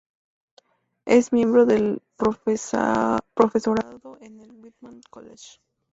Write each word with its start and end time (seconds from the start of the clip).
Es 1.05 1.31
miembro 1.31 1.67
del 1.67 2.01
profesorado 2.17 4.17
en 4.19 4.39
el 4.39 4.51
Whitman 4.55 4.99
College. 5.11 5.59